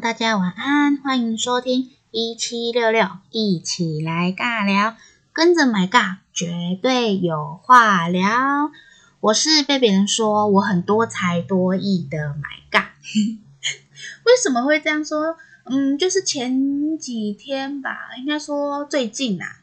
[0.00, 4.96] 大家晚安，欢迎收听一七六六，一起来尬聊，
[5.34, 8.70] 跟着 My 尬，绝对有话聊。
[9.20, 12.86] 我是被别人说我很多才多艺的 My 尬，
[14.24, 15.36] 为什么会这样说？
[15.64, 19.60] 嗯，就是前几天吧，应该说最近、啊，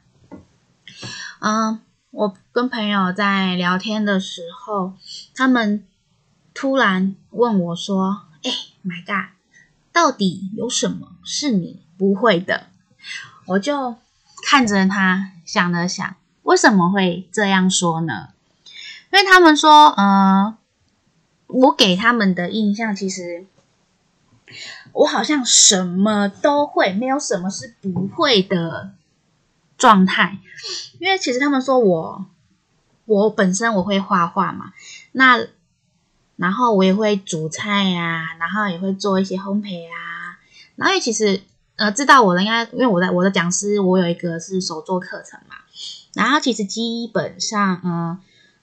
[1.39, 4.93] 嗯，我跟朋友在聊天的时候，
[5.33, 5.83] 他们
[6.53, 8.51] 突然问我说：“哎
[8.85, 9.29] ，My 尬，
[9.99, 12.67] 到底有什么是你不会的？”
[13.47, 13.97] 我就
[14.45, 18.29] 看着他想了想，为什么会这样说呢？
[19.11, 20.55] 因为他们说，呃，
[21.47, 23.45] 我给他们的印象其实，
[24.93, 28.93] 我好像什么都会，没有什么是不会的
[29.77, 30.37] 状态。
[30.99, 32.25] 因为其实他们说我，
[33.03, 34.71] 我本身我会画画嘛，
[35.11, 35.45] 那
[36.39, 40.39] 然后我也会煮菜呀，然后也会做一些烘焙啊。
[40.75, 41.41] 然后其实，
[41.75, 45.57] 呃，知道我的应该，因为我的我的讲师，我有一个是手作课程嘛。
[46.13, 48.17] 然后其实基本上，嗯。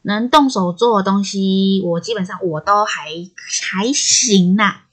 [0.08, 3.08] 能动手做的东西，我基本上我都还
[3.68, 4.84] 还行啦、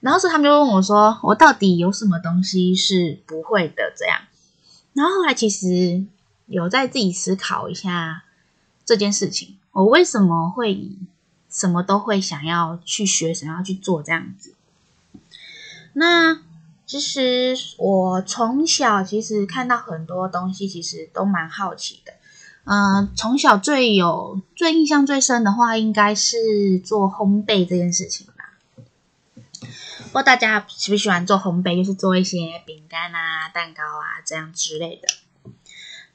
[0.00, 4.18] 然后所以他们就问我说：“我到底有什么东西是不会的？”这样。
[4.92, 6.04] 然后后来其实
[6.46, 8.24] 有在自己思考一下
[8.84, 10.98] 这件事情，我为什么会以
[11.52, 14.54] 什么都会想要去学，想要去做这样子。
[15.92, 16.40] 那
[16.86, 22.14] 其实我从小其实看到很多东西，其实都蛮好奇的。
[22.64, 28.54] 嗯、呃，从小最有最印象最深的话，应该是做烘焙这件事情吧。
[29.60, 35.08] 不知道大家喜不喜欢做烘焙，就是做一些饼干啊、蛋糕啊这样之类的。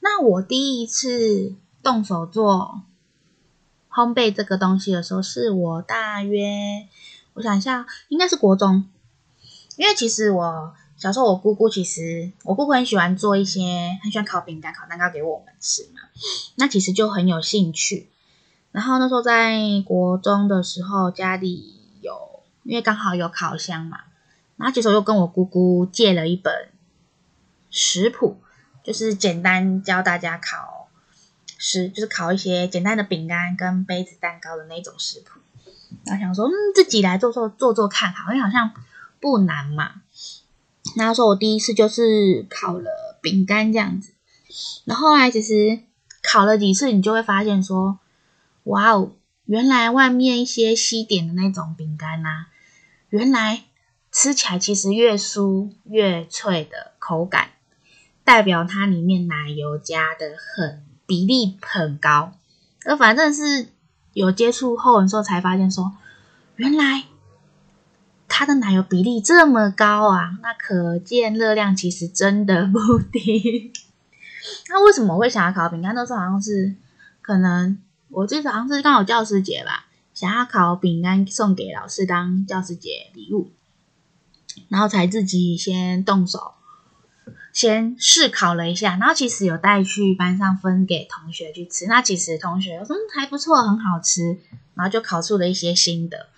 [0.00, 2.82] 那我第一次动手做
[3.98, 6.86] 烘焙这个东西的时候，是我大约
[7.34, 8.88] 我想一下，应该是国中，
[9.76, 10.74] 因为其实我。
[10.96, 16.00] 小时候，我姑姑其实，我姑姑很喜欢做一些，很喜欢烤饼干、烤蛋糕给我们吃嘛。
[16.56, 18.08] 那其实就很有兴趣。
[18.72, 24.00] 然后那时候在国中的时候，家里有，因为刚好有烤箱嘛。
[24.56, 26.52] 然后其实我又跟我姑姑借了一本
[27.70, 28.38] 食谱，
[28.82, 30.77] 就是简单教大家烤
[31.58, 35.40] 食，就是烤一些简单的饼干跟杯子蛋糕的那种食谱。
[36.04, 38.72] 然后想说，嗯，自己来做做做做看，好像好像
[39.20, 40.02] 不难嘛。
[40.96, 44.12] 然后说，我第一次就是烤了饼干这样子，
[44.84, 45.80] 然后后来其实
[46.22, 47.98] 烤了几次，你就会发现说，
[48.64, 49.12] 哇哦，
[49.44, 52.46] 原来外面一些西点的那种饼干呐，
[53.10, 53.64] 原来
[54.12, 57.50] 吃起来其实越酥越脆的口感，
[58.24, 62.34] 代表它里面奶油加的很比例很高。
[62.84, 63.66] 而反正是
[64.12, 65.90] 有接触后的时候才发现说，
[66.54, 67.06] 原来。
[68.30, 73.72] 它的奶油比例这么高啊，那可见热量其实真的不低。
[74.68, 75.92] 那为什么我会想要烤饼干？
[75.94, 76.76] 那时候好像是
[77.20, 77.78] 可能
[78.10, 83.50] 我记得好像是刚好教师节吧，想要烤饼干送给老师当教师节礼物，
[84.68, 86.52] 然后才自己先动手，
[87.52, 91.86] 先试烤了一下，然后其实有带去班上分给同学去吃。
[91.86, 94.38] 那其实同学说还不错，很好吃，
[94.74, 96.28] 然后就烤出了一些心得，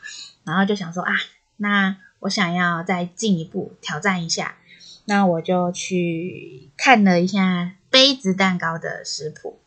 [0.45, 1.13] 然后就想说啊。
[1.57, 4.57] 那我想要再进一步挑战一下，
[5.05, 9.59] 那我就去看了一下杯子蛋糕的食谱，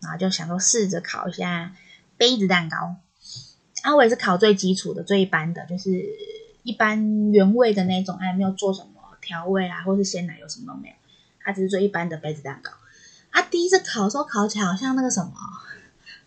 [0.00, 1.74] 然后就想说试着烤一下
[2.18, 2.96] 杯子蛋糕。
[3.82, 6.04] 啊，我也是烤最基础的、最一般的，就是
[6.64, 8.97] 一般原味的那种，还没有做什么
[9.28, 10.94] 调味啊，或是鲜奶油什么都没有，
[11.44, 12.72] 它只是最一般的杯子蛋糕。
[13.30, 15.32] 啊，第一次烤的时候烤起来好像那个什么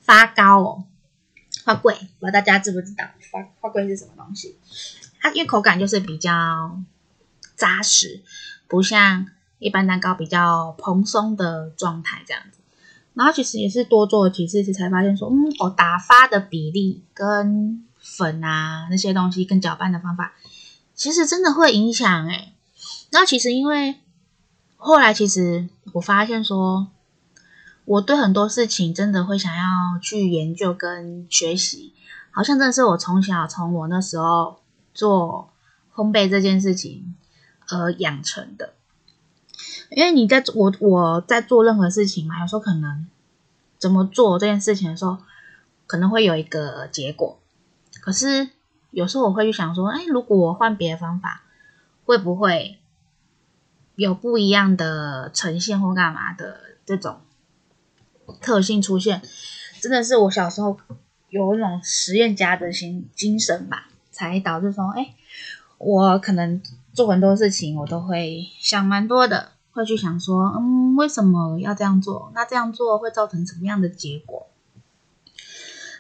[0.01, 0.83] 发糕哦，
[1.63, 1.81] 发粿，
[2.19, 4.55] 不知道大家知不知道发发粿是什么东西？
[5.19, 6.79] 它因为口感就是比较
[7.55, 8.21] 扎实，
[8.67, 9.25] 不像
[9.57, 12.59] 一般蛋糕比较蓬松的状态这样子。
[13.15, 20.33] 然后其实也是多做了几次才发现说，嗯，我打发的比例跟粉啊那些东西跟搅拌的方法，
[20.93, 22.53] 其实真的会影响诶。
[23.11, 23.99] 那其实因为
[24.77, 26.87] 后来其实我发现说，
[27.85, 31.93] 我对很多事情真的会想要去研究跟学习，
[32.31, 34.57] 好像真的是我从小从我那时候。
[34.93, 35.53] 做
[35.95, 37.15] 烘焙这件事情
[37.69, 38.73] 而养成的，
[39.89, 43.07] 因为你在我我在做任何事情嘛，有时候可能
[43.79, 45.19] 怎么做这件事情的时候，
[45.87, 47.39] 可能会有一个结果，
[48.01, 48.49] 可是
[48.89, 51.43] 有时候我会去想说，哎，如果我换别的方法，
[52.03, 52.77] 会不会
[54.01, 57.21] 有不一样的呈现或干嘛的这种
[58.41, 59.21] 特性出现？
[59.79, 60.75] 真的是我小时候
[61.29, 63.87] 有一种实验家的心精神吧。
[64.13, 65.15] 才导致说，哎，
[65.77, 66.61] 我可能
[66.93, 72.29] 做很多事情，我都会想蛮多的，会去想说，嗯，为什么要这样做？
[72.35, 74.47] 那这样做会造成什么样的结果？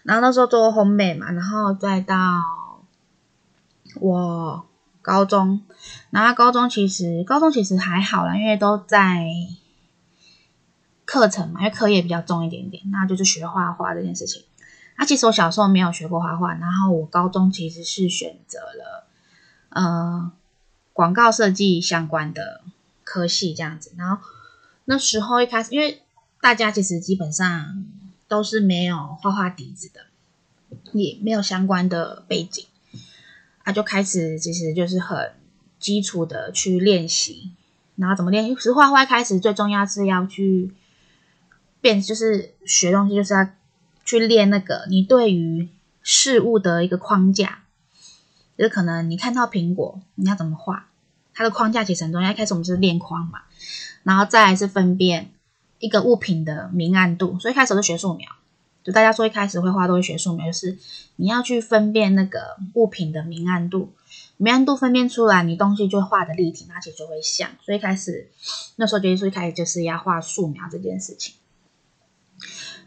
[0.03, 2.15] 然后那时候做烘焙嘛，然后再到
[3.99, 4.65] 我
[5.01, 5.61] 高中，
[6.09, 9.25] 然后高中其实高中其实还好啦，因为都在
[11.05, 14.43] 课程嘛，因为课业比较重一点点，那就是学画画这件事情。
[14.97, 19.07] 那其实我小时候没有学过画画，然后我高中其实是选择了
[19.69, 20.31] 呃
[20.93, 22.61] 广告设计相关的
[23.03, 23.91] 科系这样子。
[23.97, 24.21] 然后
[24.85, 26.03] 那时候一开始，因为
[26.39, 27.83] 大家其实基本上
[28.27, 30.01] 都是没有画画底子的，
[30.93, 32.65] 也没有相关的背景，
[33.63, 35.33] 他，就开始其实就是很
[35.79, 37.51] 基础的去练习。
[37.95, 38.55] 然后怎么练？
[38.55, 40.73] 其实画画开始最重要是要去
[41.81, 43.47] 变，就是学东西就是要。
[44.03, 45.69] 去练那个你对于
[46.01, 47.59] 事物的一个框架，
[48.57, 50.87] 就是可能你看到苹果，你要怎么画？
[51.35, 52.31] 它的框架其实很重要。
[52.31, 53.41] 一开始我们是练框嘛，
[54.01, 55.31] 然后再来是分辨
[55.77, 57.37] 一个物品的明暗度。
[57.39, 58.27] 所以开始是学素描，
[58.83, 60.77] 就大家说一开始会画都会学素描，就是
[61.17, 63.93] 你要去分辨那个物品的明暗度，
[64.37, 67.51] 明暗度分辨出来，你东西就画的立体，而且就会像。
[67.63, 68.29] 所以开始
[68.77, 71.35] 那时候觉得一开始就是要画素描这件事情。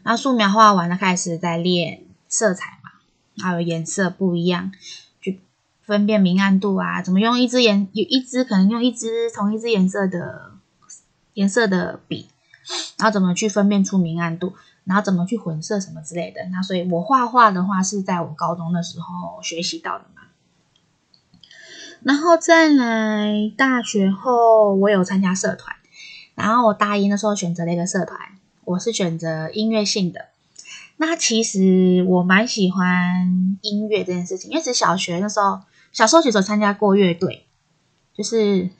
[0.03, 2.91] 然后素描画完了，开始在练色彩嘛，
[3.41, 4.71] 还有颜色不一样，
[5.21, 5.39] 去
[5.81, 10.51] 分辨明暗度啊，怎么用一支颜，有一支可能用一支同一支颜色的
[11.33, 12.27] 颜色的笔，
[12.97, 14.53] 然后怎么去分辨出明暗度，
[14.85, 16.45] 然后怎么去混色什么之类的。
[16.51, 20.21] 那所以我画画的话是在我高中的时候学习到的嘛。
[22.01, 25.75] 然后再来大学后，我有参加社团，
[26.35, 28.19] 然后我大一的时候选择了一个社团。
[28.63, 30.29] 我是选择音乐性的，
[30.97, 35.59] 那其实我蛮喜欢音乐这件事情，因为是小学那时候，
[35.91, 37.45] 小时候其实有参加过乐队，
[38.11, 38.71] 就是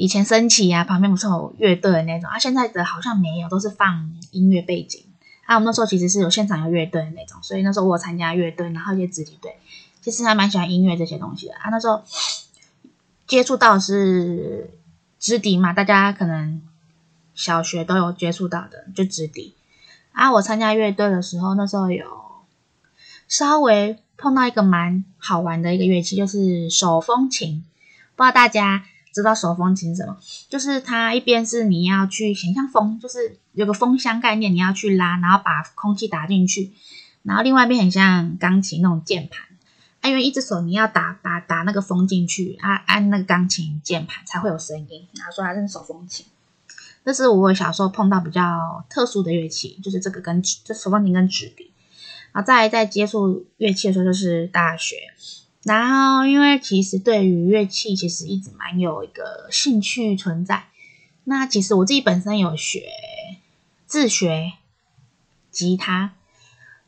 [0.00, 5.04] 以前升旗啊，旁边不是有乐队的那种啊，现在的好像没有，都是放音乐背景
[5.44, 5.56] 啊。
[5.56, 9.56] 我们那时候其实是有现场有乐队的那种，所以那时候我参加乐队，然后一些子弟队，
[10.00, 11.70] 其实还蛮喜欢音乐这些东西的啊。
[11.70, 12.02] 那时候
[13.26, 14.70] 接触到是
[15.18, 16.62] 直笛嘛，大家可能。
[17.32, 19.54] 小学都有接触到的，就直笛
[20.12, 20.30] 啊。
[20.32, 22.04] 我参加乐队的时候，那时候有
[23.28, 27.64] 稍微碰到一个蛮好玩的一个乐器，就是手风琴。
[28.14, 30.16] 不知道大家知道手风琴什么？
[30.48, 36.72] 就是它一边是你要去想象风，就是有个风箱概念，你要去拉，然后把空气打进去，
[37.22, 39.46] 然后另外一边很像钢琴那种键盘，
[40.00, 46.26] 啊，因为一只手你要打打打那个风进去，啊，按那个钢琴键盘才会有声音，然后说它是手风琴。
[47.02, 51.72] 这是我小时候碰到比较特殊的乐器，就是这个跟这手风琴跟直笛。
[52.32, 54.96] 然后再在接触乐器的时候，就是大学。
[55.62, 60.64] 然后因为其实对于乐器，其实一直蛮有一个兴趣存在。
[61.24, 62.84] 那其实我自己本身有学
[63.86, 64.52] 自学
[65.50, 66.12] 吉他，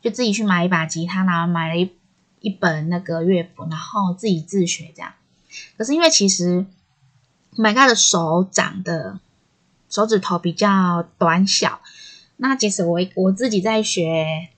[0.01, 1.91] 就自己去买一把吉他，然后买了一
[2.39, 5.13] 一本那个乐谱，然后自己自学这样。
[5.77, 6.65] 可是因为其实
[7.55, 9.19] 买他的手掌的。
[9.89, 11.79] 手指头比较短小，
[12.37, 14.49] 那其实我我自己在学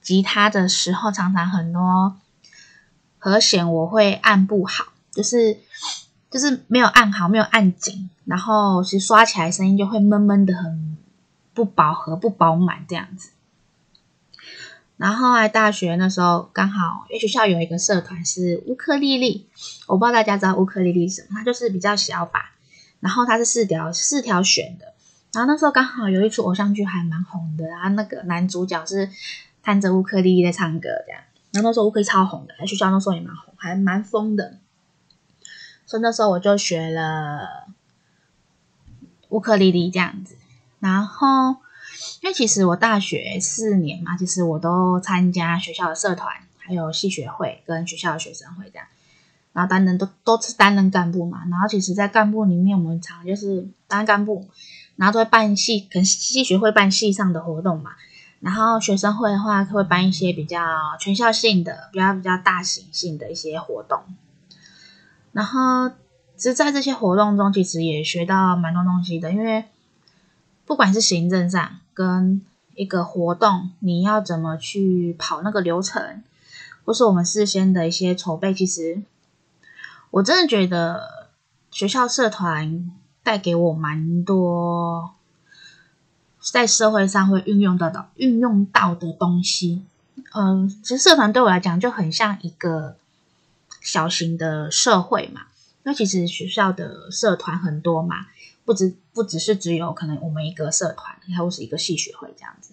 [0.00, 2.16] 吉他的时候，常常很多
[3.24, 5.56] 和弦我会按不好，就是
[6.28, 10.96] 就是没有按好，没有按紧，然后其实刷起来声音就会闷闷的，很
[11.54, 13.30] 不饱和、不饱满这样子。
[14.96, 19.46] 然后来大学那时候，刚好因为学校有一个社团是乌克丽丽，
[19.86, 22.50] 我不知道大家知道乌克丽丽什么，它就是比较小把。
[22.98, 24.94] 然后它是四条四条弦的，
[25.32, 29.08] 然后那时候刚好有一出偶像剧还蛮红的，然后那个男主角是
[29.62, 31.22] 弹着乌克丽丽在唱歌这样，
[31.52, 34.58] 然后那时候乌克丽超红的，在学校那时候也蛮红，还蛮疯的，
[35.86, 37.68] 所以那时候我就学了
[39.28, 40.36] 乌克丽丽这样子。
[40.80, 41.56] 然后
[42.22, 48.86] 因为其实我大学四年嘛，其实我都参加学校的社团，还有系学会跟学校的学生会这样。
[49.52, 54.48] 然后担任都都是担任干部嘛，然后其实，在干部里面，我们常就是当干部，
[54.96, 57.90] 然后都会办系，跟系学会办系上的活动嘛。
[58.42, 60.60] 然后学生会的话，会办一些比较
[61.00, 64.02] 全校性的、比较比较大型性的一些活动。
[65.32, 65.88] 然后，
[66.36, 69.64] 其实在这些活动中，其实也学到蛮多东西的，因为
[70.66, 72.42] 不管是行政上跟
[72.74, 76.22] 一个活动，你要怎么去跑那个流程，
[76.84, 79.02] 或是我们事先的一些筹备，其实。
[80.10, 81.30] 我真的觉得
[81.70, 82.90] 学校社团
[83.22, 85.14] 带给我蛮多
[86.42, 89.84] 在社会上会运用到的运用到的东西。
[90.34, 92.96] 嗯，其实社团对我来讲就很像一个
[93.80, 95.42] 小型的社会嘛。
[95.84, 98.26] 那其实学校的社团很多嘛，
[98.64, 102.72] 不只不只是只有可能我们一个社团，然后是一个系学会这样子。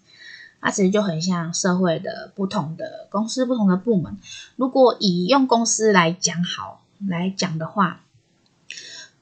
[0.62, 4.18] 它其实就很像社会的不同的公司、不同的部门。
[4.58, 8.02] 如果以用公司来讲好来讲的话，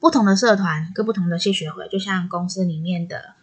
[0.00, 3.34] 不同的社团跟不同的系学会，就像公司里面的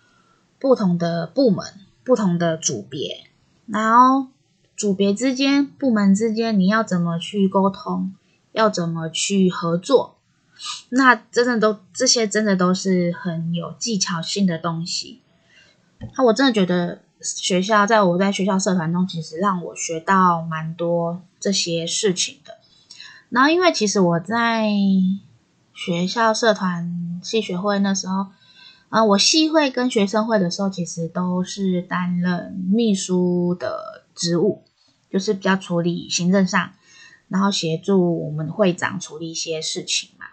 [0.65, 1.63] 不同的部门、
[2.03, 3.27] 不同的组别，
[3.67, 4.29] 然后
[4.75, 8.15] 组别之间、部门之间，你要怎么去沟通，
[8.51, 10.17] 要怎么去合作，
[10.89, 15.21] 那真的都这些真的都是很有技巧性的东西。
[16.17, 17.01] 那我真的觉得。
[17.21, 22.57] 学校在我在学校社团中，其实让我学到蛮多这些事情的。
[23.29, 24.69] 然后，因为其实我在
[25.73, 28.27] 学校社团系学会那时候，
[28.95, 34.63] 啊，我系会跟学生会的时候，其实都是担任秘书的职务，
[35.11, 36.71] 就是比较处理行政上，
[37.27, 40.27] 然后协助我们会长处理一些事情嘛。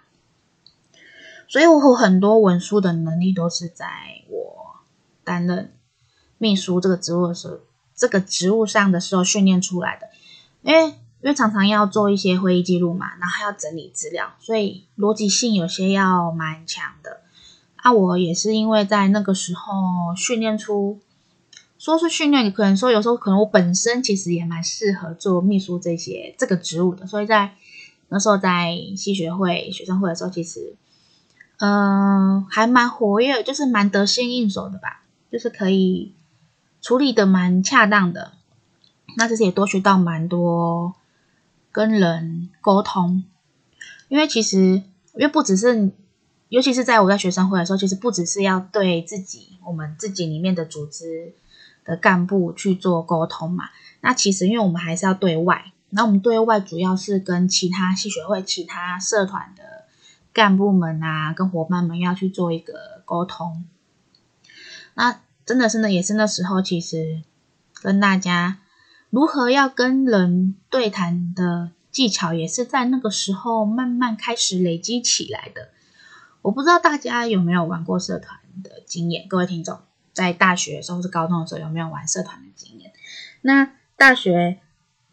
[1.49, 3.85] 所以，我有很多文书的能力都是在
[4.29, 4.77] 我
[5.25, 5.73] 担任。
[6.39, 7.59] 秘书这个职务的时候，
[7.97, 10.07] 这个职务上的时候训练出来的，
[10.63, 17.22] 因为因为常常要做一些会议记录嘛，然后还要整理资料，所以逻辑性有些要蛮强的。
[17.83, 20.99] 啊，我也是因为在那个时候训练出，
[21.79, 27.53] 说是训练，可能说有时候可能我本身其实也蛮适合做秘书这些这个职务的，所以在
[28.09, 30.75] 那时候在西学会、学生会的时候，其实
[31.59, 36.15] 嗯、呃、还蛮活跃，就是蛮得心应手的吧，就是可以。
[36.85, 38.33] 处理的蛮恰当的，
[39.17, 40.97] 那其实也多学到蛮多
[41.71, 43.23] 跟人沟通，
[44.09, 44.59] 因为其实
[45.15, 45.93] 因为不只是，
[46.53, 51.33] 尤其是在我在学生会的时候，其实不只是要对自己我们自己里面的组织
[51.83, 53.71] 的干部去做沟通嘛，
[54.03, 59.87] 那其实因为我们还是要对外，那我们对外主要是跟其他系学会、其他社团的
[60.33, 63.65] 干部们啊，跟伙伴们要去做一个沟通，
[64.95, 65.21] 那。
[65.45, 67.21] 真的是呢，也是那时候，其实
[67.75, 68.61] 跟大家
[69.11, 75.71] 如何要跟人对谈的技巧，也是在那个时候慢慢开始累积起来的。
[76.43, 79.81] 我不知道大家有没有玩过社团的经验，各位听众，
[80.13, 82.93] 在大学的时候是高中的时候有没有玩社团的经验？
[83.41, 84.59] 那大学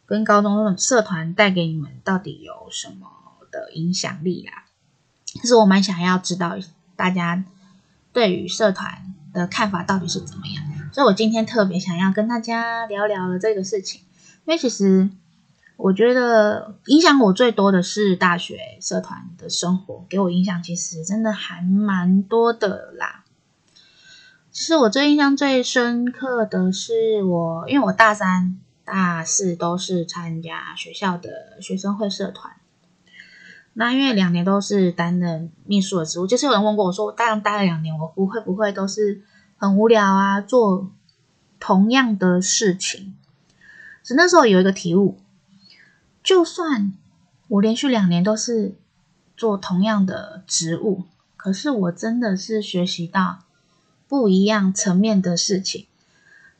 [0.05, 3.07] 跟高中的社团带给你们到底有什么
[3.51, 4.65] 的影响力啦？
[5.25, 6.57] 其实我蛮想要知道
[6.95, 7.45] 大家
[8.11, 9.15] 对于社团。
[9.31, 10.91] 的看法到底是怎么样？
[10.91, 14.01] 所以我今天特别想要跟大家聊聊了这个事情，
[14.45, 15.07] 因为其实
[15.81, 23.23] 我觉得影响我最多的是大学社团的生活，给我影响其实真的还蛮多的啦。
[24.51, 32.53] 其实我最印象最深刻的是我，因为我大三、大四都是参加学校的学生会社团。
[33.71, 39.21] 那因为两年都是担任秘书的职务，就是有人问过我说，我大概待了两年，我不会不会都是
[39.55, 40.91] 很无聊啊，做
[41.57, 43.15] 同样的事情。
[44.03, 45.17] 是那时候有一个体悟，
[46.29, 46.93] 就算
[47.47, 48.75] 我连续两年都是
[49.35, 51.05] 做同样的职务，
[51.35, 53.39] 可是我真的是学习到
[54.07, 55.87] 不一样层面的事情。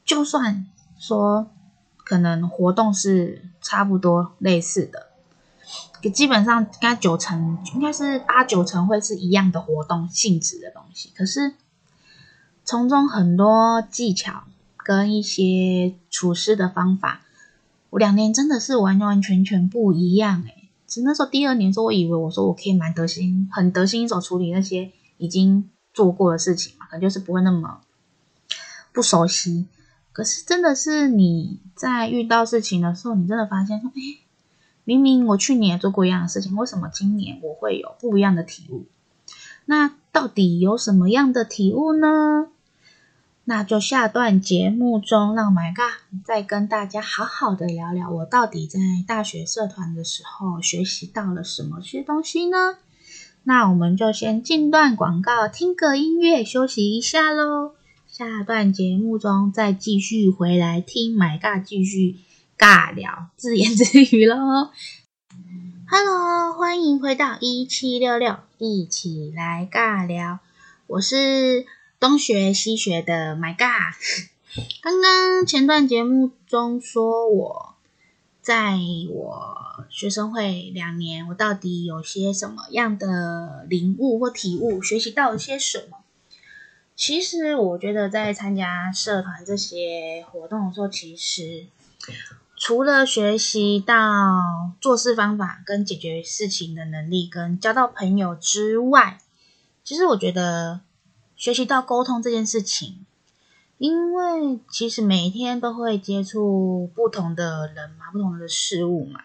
[0.03, 0.65] 就算
[0.97, 1.51] 说
[1.97, 5.09] 可能活动是差不多类似的。
[6.11, 11.11] 基本上应该九成，应该是八九成会是一样的活动性质的东西。
[11.15, 11.53] 可是
[12.65, 14.45] 从中很多技巧
[14.77, 17.21] 跟一些处事的方法，
[17.89, 20.69] 我两年真的是完完全全不一样诶。
[20.87, 27.81] 其实那时候第二年的时候，我以为我说我可以蛮得心，很得心应手处理那些已经做过的事情嘛，可能就是不会那么
[28.91, 29.67] 不熟悉。
[30.11, 34.19] 可是真的是你在遇到事情的时候，你真的发现说，诶
[34.83, 38.85] 明明我去年也做过一样的事情，为什么今年我会有不一样的体悟？
[39.65, 42.47] 那到底有什么样的体悟呢？
[43.49, 48.77] 那就下段节目中，让 My God 再跟大家好好的聊聊，我到底在
[49.07, 52.77] 大学社团的时候学习到了什么些东西呢？
[53.41, 57.71] 那我们就先进段广告，听个音乐休息一下喽。
[58.05, 62.17] 下段节目中再继续回来听 My God 继续。
[62.55, 64.69] 尬聊，自言自语喽。
[65.87, 70.37] Hello，欢迎回到一七六六，一起来尬聊。
[70.85, 71.65] 我是
[71.99, 73.93] 东学西学的 My God。
[74.81, 77.75] 刚刚前段节目中说我
[78.41, 78.77] 在
[79.09, 85.97] 我学生会两年，我到底有些什么样的领悟或体悟，学习到了些什么？
[86.95, 91.65] 其实我觉得在参加社团这些活动的时候，其实。
[92.55, 99.19] 除了学习到做事方法跟解决事情的能力，跟交到朋友之外，
[99.83, 100.81] 其实我觉得
[101.39, 103.05] 学习到沟通这件事情，
[103.77, 109.23] 因为其实每天都会接触不同的人嘛，不同的事物嘛。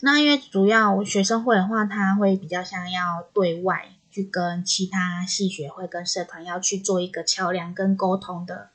[0.00, 8.68] 那因为主要学生会的话，他会比较想要对外去跟其他系学会跟社团要去做一个桥梁跟沟通的，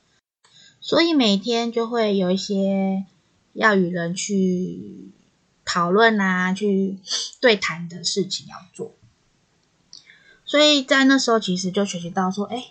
[0.80, 3.04] 所以每天就会有一些
[3.52, 5.12] 要与人去
[5.64, 6.98] 讨论啊，去
[7.40, 8.95] 对谈的事情要做。
[10.46, 12.68] 所以在那时候，其实就学习到说，哎，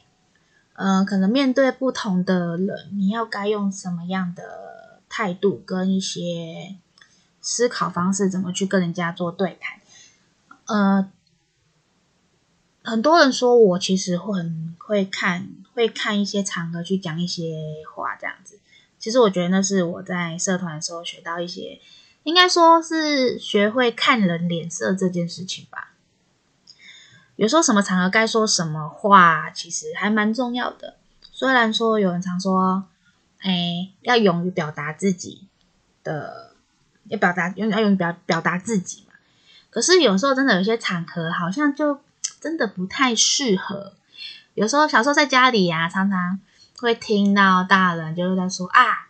[0.76, 6.78] 嗯、呃，可能面对不同的人，你要该用什么样的态度跟一些
[7.42, 9.82] 思考方式，怎么去跟人家做对谈。
[10.68, 11.12] 呃，
[12.82, 17.62] 很多人说我其实会很会看，会看一些场合去讲一些
[17.94, 18.58] 话，这样子。
[18.98, 21.82] 其实我觉得那是我在社团的时候学到一些，
[22.24, 25.92] 应该说是学会看人脸色这件事情吧。
[27.36, 30.96] 有时候什么场合该说什么话，其实还蛮重要的。
[31.32, 32.86] 虽然说有人常说，
[33.40, 35.48] 哎，要勇于表达自己
[36.04, 36.54] 的，
[37.10, 39.14] 要表达，要勇于表表达自己嘛。
[39.70, 42.00] 可是有时候真的有些场合，好像就
[42.40, 43.94] 真的不太适合。
[44.54, 46.40] 有时候小时候在家里呀、啊，常常
[46.80, 49.10] 会听到大人就是在说啊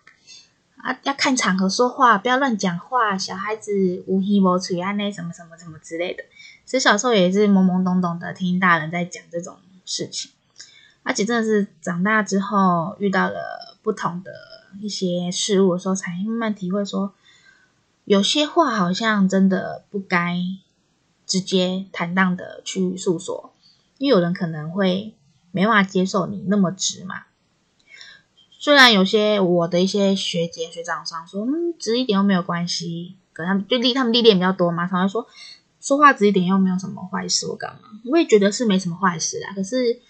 [0.78, 6.24] 啊，要看场合说话，不要乱讲话，小孩子无耳无嘴啊，那什么什么什么之类的。
[6.66, 10.32] 其实小时候也是懵懵懂懂的听大人在讲这种事情，
[11.04, 14.32] 而且真的是长大之后遇到了不同的
[14.82, 17.14] 一些事物的时候，才慢慢体会说，
[18.04, 20.38] 有些话好像真的不该
[21.28, 23.54] 直接坦荡的去诉说，
[24.00, 25.14] 因为有人可能会
[25.52, 27.26] 没办法接受你那么直嘛。
[28.58, 35.28] 虽然有些我的一些学姐学长上说，嗯，直一点又没有关系，可他们就历他们历练比较多嘛，常常说。
[35.86, 38.02] 说话直一点又没有什么坏事，我干嘛？
[38.06, 39.54] 我也觉得是没什么坏事啊。
[39.54, 40.02] 可是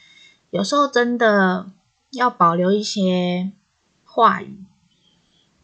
[0.50, 1.70] 有时候真的
[2.12, 3.52] 要保留一些
[4.06, 4.64] 话语，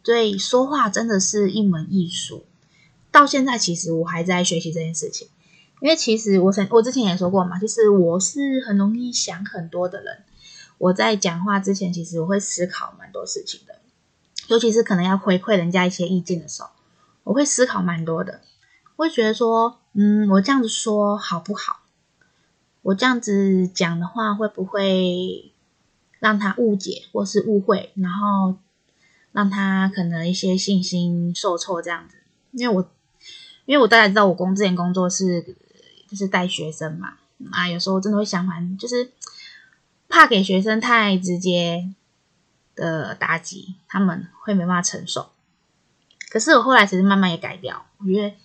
[0.03, 2.43] 对，说话真的是一门艺术。
[3.09, 5.29] 到现在其实我还在学习这件事情，
[5.79, 10.23] 因为其实我曾我之前也说过嘛，就是我是很容易想很多的人。
[10.77, 13.79] 我在讲话之前，其实我会思考蛮多事情的，
[14.49, 16.69] 尤其是可能要回馈人家一些意见的时候，
[17.23, 18.41] 我会思考蛮多的。
[19.01, 21.79] 会觉得说，嗯，我这样子说好不好？
[22.83, 25.51] 我这样子讲的话，会不会
[26.19, 28.57] 让他误解或是误会，然后
[29.31, 32.17] 让他可能一些信心受挫这样子？
[32.51, 32.87] 因为我，
[33.65, 35.55] 因为我大家知道，我工之前工作是
[36.07, 37.15] 就是带学生嘛，
[37.51, 39.09] 啊，有时候真的会想蛮，就是
[40.07, 41.91] 怕给学生太直接
[42.75, 45.31] 的打击，他们会没办法承受。
[46.29, 48.35] 可是我后来其实慢慢也改掉，我觉得。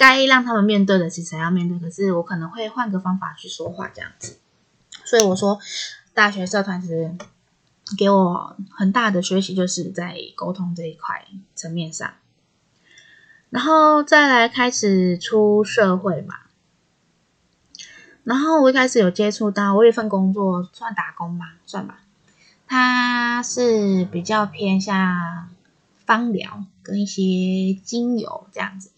[0.00, 1.78] 该让他们面对的，其实要面对。
[1.78, 4.38] 可是我可能会换个方法去说话，这样子。
[5.04, 5.60] 所以我说，
[6.14, 7.14] 大学社团其实
[7.98, 12.10] 给我很大的学习，就是在沟通这一块层面上。
[13.50, 16.34] 然后再来开始出社会嘛。
[18.24, 22.00] 然后我一开始有接触到，我有一份工作算打工嘛，算吧。
[22.66, 25.50] 它是比较偏向
[26.06, 28.89] 芳疗跟一些精油这样子。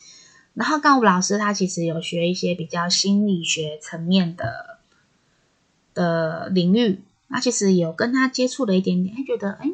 [0.54, 4.78] 然后，刚吴老师他其实有学一些比较心理学层面的
[5.94, 9.70] 的领域，那其实有跟他接触了一点点，他觉得哎，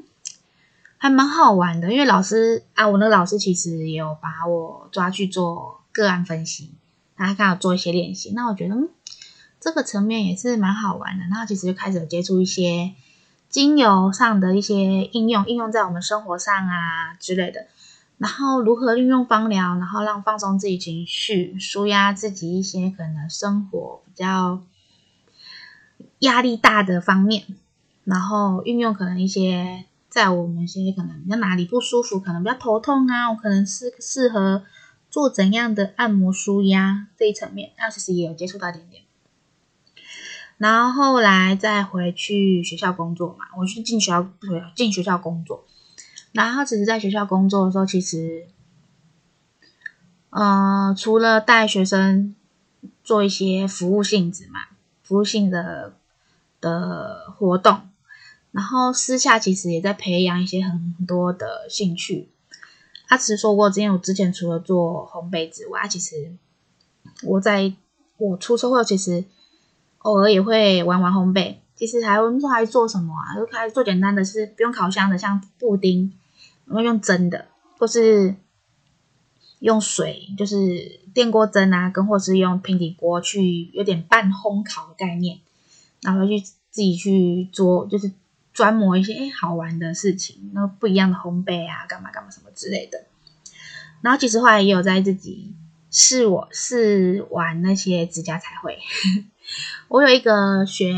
[0.97, 1.93] 还蛮好玩的。
[1.93, 6.71] 因为老师啊，我那个老师其实也有把我抓去做个案分析，
[7.17, 8.31] 他刚好做一些练习。
[8.37, 8.89] 那我觉得，嗯，
[9.61, 11.25] 这个层面也是蛮好玩的。
[11.25, 12.95] 然后其实就开始接触一些
[13.49, 17.67] 精油上的一些应用，应用在我们生活上啊之类的。
[18.19, 24.61] 然后如何运用芳疗，然后让放松自己情绪，舒压自己一些可能生活比较
[26.19, 27.45] 压力大的方面，
[28.03, 34.65] 然后运用可能一些在我们一些可能比较哪里不舒服，可能比较头痛啊，我可能是适合
[35.09, 39.05] 做怎样的按摩舒压这一层面，那其实也有接触到一点点。
[40.57, 44.29] 然后后来再回去学校工作嘛，我去进学校，
[44.75, 45.65] 进学校工作。
[46.33, 48.47] 然后，其实在学校工作的时候，其实，
[50.31, 52.35] 呃，除了带学生
[53.03, 54.61] 做一些服务性质嘛，
[55.03, 55.95] 服务性的
[56.61, 57.89] 的活动，
[58.53, 62.29] 然后私下其实也在培养一些很多的兴趣。
[63.09, 66.37] 他其实说过，之前我之前除了做烘焙之外，其实
[67.23, 67.73] 我在
[68.19, 69.25] 我出社会，其实
[69.99, 71.57] 偶尔也会玩玩烘焙。
[71.79, 73.35] 其实还我们说还做什么啊？
[73.35, 76.13] 就开始做简单的，是不用烤箱的，像布丁。
[76.67, 77.47] 然后用蒸的，
[77.79, 78.35] 或是
[79.61, 85.39] 用水，就是电锅蒸啊，跟或是用平底锅去有点半烘烤的概念，
[86.03, 88.13] 然后去自己去做，就是
[88.53, 93.07] 专磨一些好玩的事情，那不一样的烘焙啊，干嘛干嘛什么之类的。
[94.03, 95.55] 然后其实后来也有在自己
[95.91, 98.79] 试我试玩那些指甲彩绘。
[99.89, 100.93] 我有一个学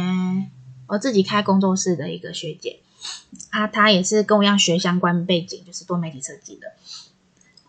[0.91, 2.81] 我自己开工作室的一个学姐，
[3.51, 6.73] 啊，她也是跟我一样学相关背景，就是多媒体设计的。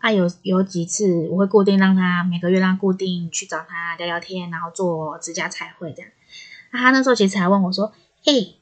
[0.00, 6.10] 啊，有有几次我会固定让她每个月让固定去找她聊聊天，然后做指甲彩绘这样。
[6.72, 7.92] 啊，她那时候其实还问我说
[8.26, 8.56] ：“诶，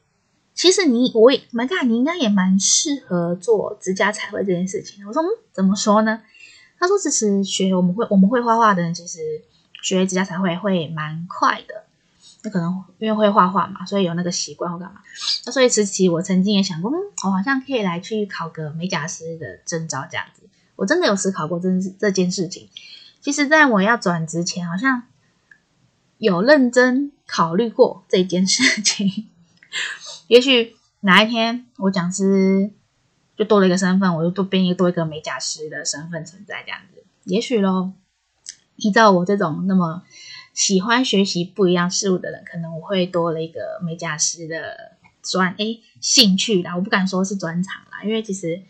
[0.53, 6.21] 其实你我也蛮看你应该也蛮适合做指甲彩绘这件事情。”我说：“嗯，怎么说呢？”
[6.77, 9.19] 她说：“其实学我们会我们会画画的人，其实
[9.81, 11.85] 学指甲彩绘会蛮快的。”
[12.43, 15.01] 那可能因为会画画嘛，所以有那个习惯或干嘛。
[15.45, 20.41] 那所以其实我曾经也想过，嗯，我好像可以来去考个美甲师的证照这样子。
[20.75, 22.67] 我真的有思考过这这件事情。
[23.19, 25.03] 其实，在我要转职前，好像
[26.17, 29.27] 有认真考虑过这件事情。
[30.25, 32.71] 也许哪一天我讲师
[33.37, 37.03] 就多了一个身份，我就多变一个多一个美甲师的身份存在这样子。
[37.25, 37.93] 也许咯，
[38.77, 40.01] 依照我这种那么。
[40.53, 46.75] 喜欢学习不一样事物的人，可能我会多了一个美甲师的专诶兴趣啦。
[46.75, 48.61] 我不敢说是专长啦，因为其实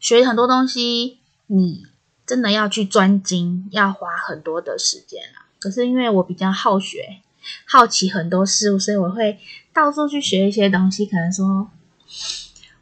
[0.00, 1.86] 学很多东西，你
[2.26, 5.46] 真的要去专精，要花很多的时间啦。
[5.60, 7.20] 可是因为我比较好学、
[7.64, 9.38] 好奇很多事物，所以我会
[9.72, 11.06] 到处去学一些东西。
[11.06, 11.70] 可能说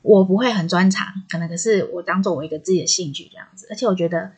[0.01, 3.67] 我不会很专长，可能可是我当做我一个自己的兴趣这样子。
[3.69, 4.33] 而且我觉得。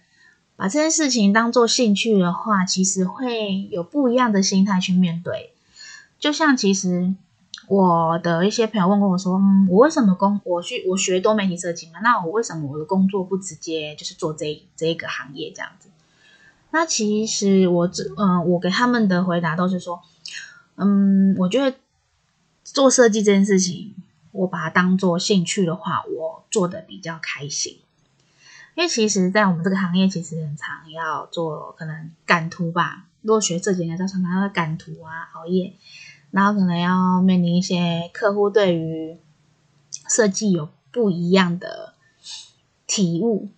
[0.56, 5.52] 把这件事情当做兴趣的话，其实会有不一样的心态去面对。
[6.18, 7.14] 就像其实
[7.66, 11.98] 我的一些朋友问过我说：“嗯，我为什么工我去我学多媒体设计嘛？
[12.02, 15.88] 那我为什么我的工作不直接就是做这这一个行业这样子？”
[16.70, 20.02] 那其实我只嗯，我给他们的回答都是说
[20.76, 21.76] ：“嗯，我觉得
[22.62, 23.94] 做设计这件事情，
[24.32, 27.78] 我把它当做兴趣的话，我做的比较开心。”
[28.74, 33.06] 因为其实，在我们这个行业，其实很常要做可能赶图吧。
[33.22, 35.74] 如果学设计，应该常常要赶图啊，熬夜，
[36.32, 39.16] 然后可能要面临一些客户对于
[40.08, 41.94] 设计有不一样的
[42.88, 43.48] 体悟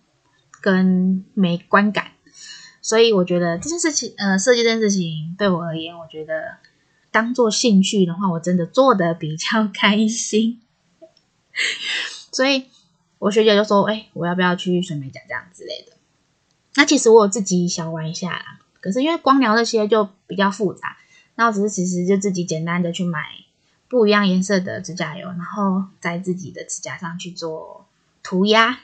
[0.61, 2.11] 跟美观感。
[2.83, 6.57] 所以我觉得这件事情，呃，设计这件事情对我而言，我觉得
[7.09, 10.61] 当做兴趣的话，我真的做的比较 开心。
[12.31, 12.65] 所以。
[13.19, 15.93] 我学姐就说：“哎、我要不要去水美甲这样之类的？”
[16.75, 20.95] 那其实我有自己想玩一下啦，可是因为光疗那些就比较复杂，
[21.33, 23.19] 那我只是其实就自己简单的去买
[23.87, 27.87] 不一样颜色的指甲油，然后在自己的指甲上去做
[28.21, 28.77] 涂鸦，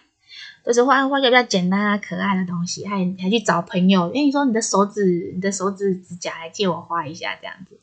[0.66, 7.78] 就是画画些比较简单啊、可爱的东西，还还去找朋友，因为你说你的手指、你的手指指甲来借我画一下这样子，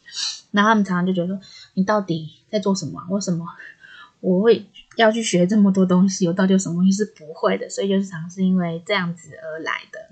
[0.50, 1.40] 然后他们常常就觉得说
[1.74, 3.06] ：“你到底在做什么？
[3.10, 3.46] 为什么
[4.18, 4.66] 我会？”
[5.00, 7.68] 要去学这么多东西，我到底有什么东西是不会的？
[7.68, 10.10] 所以就是尝试因为这样子而来的。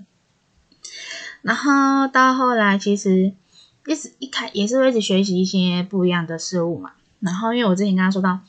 [1.41, 3.33] 然后到后来，其实
[3.85, 6.93] 一直一开也是会一直学习一些不一样的事物嘛。
[7.19, 8.41] 然后因为我之前跟他说到，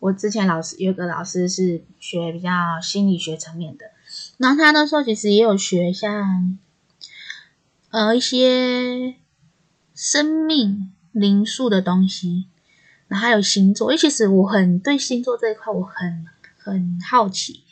[0.00, 2.50] 我之前老师有个老师是学比较
[2.82, 3.86] 心理学层面的，
[4.38, 6.58] 然后他那时候其实也有学像
[7.90, 9.14] 呃一些
[9.94, 12.46] 生命灵数的东西。
[13.08, 16.26] 然后还有星座，因为其实我很对星座这一块我很
[16.58, 17.62] 很好奇，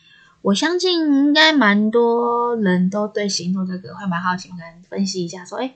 [0.42, 5.74] 我相信应该蛮多人都对星座这个会蛮好奇，我可能分析一下说，哎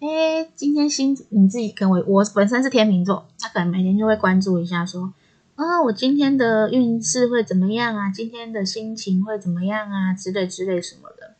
[0.00, 5.14] 哎，今天星你自己跟我我本身是天秤座，那可能每天就会关注一下说，
[5.54, 8.10] 啊、我今天的运势会怎么样啊？
[8.10, 10.12] 今天的心情会怎么样啊？
[10.12, 11.36] 之类之类什么的，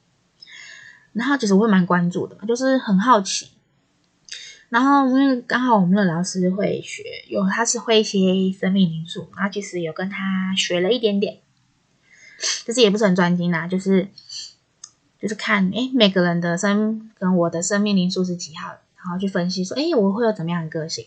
[1.13, 3.51] 然后其实我会蛮关注的，就是很好奇。
[4.73, 11.41] 然后因为刚好我们的老师会学，有他是会一些生命灵数，然后其实有跟他学了一点点，
[12.65, 14.09] 就是也不是很专精啦，就是
[15.21, 21.07] 就是看诶每个人的生跟我的生命灵数是几号，然后去分析说诶我会有怎么样的个性，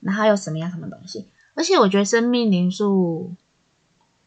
[0.00, 3.32] 然后有什么样什么东西，而且我觉得生命灵数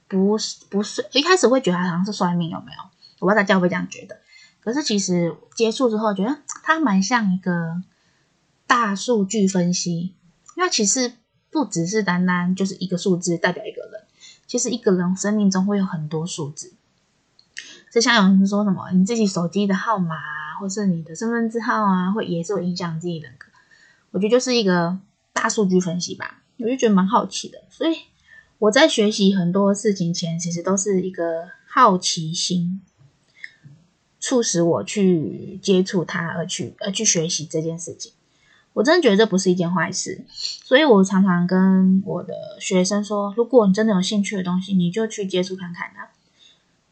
[0.07, 2.79] 不是不是一开始会觉得好像是算命有没有？
[3.19, 4.17] 我不知道大家会不会这样觉得，
[4.61, 7.83] 可是其实接触之后觉得它蛮像一个。
[8.69, 10.13] 大数据分析，
[10.55, 11.13] 那其实
[11.49, 14.03] 不只是单单就是一个数字代表一个人，
[14.45, 16.73] 其实一个人生命中会有很多数字。
[17.91, 23.47] 就像有人说什么，你自己手机的号码啊，或是你的身份证号啊，会也是会影响自己人格。
[24.11, 24.99] 我觉得就是一个
[25.33, 27.63] 大数据分析吧，我就觉得蛮好奇的。
[27.71, 27.97] 所以
[28.59, 32.79] 我在学习很多事情前，其实都是一个好奇心，
[34.19, 38.13] 促使我去接触它，而去而去学习这件事情。
[38.73, 46.09] 我真的觉得这不是一件坏事，所以我常常跟我的学生说，如果你真的有兴趣的东西，你就去接触看看它，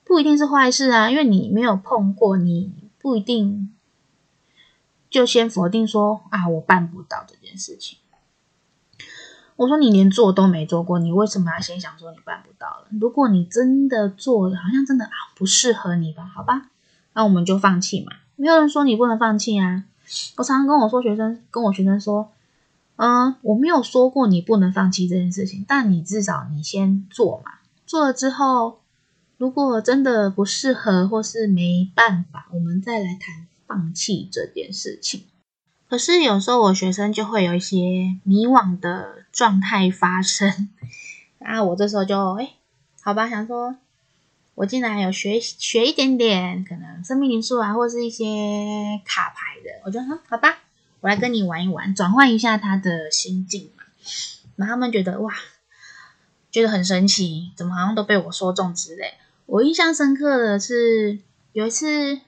[0.04, 3.74] 不一定是坏事啊，因为你没有碰过，你不一定
[5.10, 8.00] 就先否定说啊，我办不到这件事情。
[9.56, 12.88] 我说你连做都没做过，你为什么要先想说你办不到了？
[13.00, 16.30] 如果你真的做了，好像真的啊不适合你吧？
[16.36, 16.70] 好吧，
[17.14, 18.12] 那我们就放弃嘛。
[18.36, 19.86] 没有人说你不能放弃啊。
[20.38, 22.32] 我常常跟我说学生，跟我学生说，
[22.96, 27.52] 嗯，我没有说过你不能放弃这件事情，但你至少你先做嘛。
[27.86, 28.82] 做了之后，
[29.38, 35.26] 如果真的不适合或是没办法，我们再来谈放弃这件事情。
[35.90, 40.70] 可是有时候我学生就会有一些迷惘的状态发生，
[41.40, 42.54] 然后我这时候就哎，
[43.02, 43.76] 好吧，想说。
[44.58, 48.26] 我进来有学学一点点，可能生命灵数啊，或是一些
[49.06, 50.58] 卡牌的，我就说好吧，
[51.00, 53.84] 我来跟你玩一玩，转换一下他的心境嘛。
[54.56, 55.32] 然后他们觉得哇，
[56.50, 59.14] 觉得很神奇，怎么好像都被我说中之类。
[59.46, 61.20] 我印象深刻的是
[61.54, 62.20] 有一次，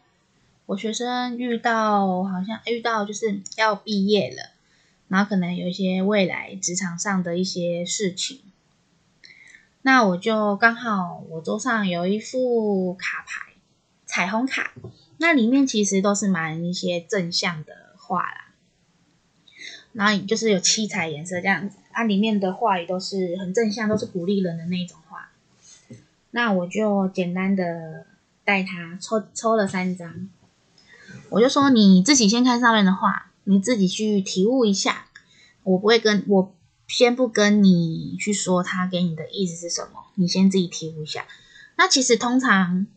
[0.67, 4.51] 我学生遇到好像遇到就是要毕业了，
[5.07, 8.39] 然后可能有一些未来职场上的一些事情。
[9.89, 13.54] 那我就刚好，我桌上有一副卡牌，
[14.06, 14.71] 彩虹卡，
[15.17, 18.54] 那里面其实都是蛮一些正向的话啦，
[19.93, 25.32] 然后就是有七彩颜色这样子，它里面的话也都是很正向，都是鼓励人的那种话。
[26.30, 28.06] 那我就简单的
[28.45, 30.30] 带他抽抽了三张，
[31.30, 35.08] 我就说你自己先看上面的话，你自己去体悟一下，
[35.63, 36.54] 我不会跟我。
[36.89, 41.25] 先不跟你去说他给你的意思是什么，你先自己体悟一下。
[41.78, 42.88] 那其实通常，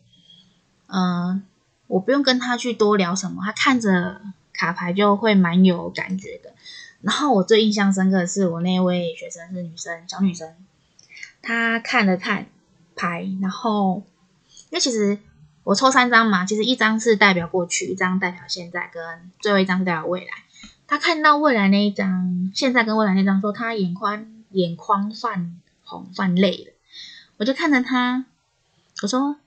[0.87, 1.45] 嗯、
[1.87, 4.19] 我不用跟他去多聊什么，他看着
[4.51, 6.53] 卡牌就会蛮有感觉的。
[7.01, 10.53] 然后我最印象深刻的是我那位学生是女生，小女生，
[11.41, 12.47] 她看了看
[12.95, 14.03] 牌，然后
[14.69, 15.19] 因为其实
[15.63, 20.27] 我抽三张嘛，其实一张是代表过去，一张代表现在，跟最后一张是代表未来。
[20.85, 26.73] 他看到未来那一张，现在跟未来那张，说他眼眶眼眶泛红泛泪了。
[27.37, 28.25] 我就看着他，
[29.01, 29.37] 我说：“